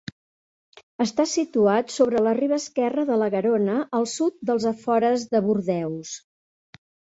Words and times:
Està 1.03 1.25
situat 1.31 1.93
sobre 1.97 2.21
la 2.29 2.33
riba 2.39 2.57
esquerra 2.63 3.05
de 3.11 3.19
la 3.25 3.29
Garona 3.37 3.77
al 4.01 4.09
sud 4.15 4.41
dels 4.53 4.69
afores 4.73 5.29
de 5.37 5.45
Bordeus. 5.51 6.19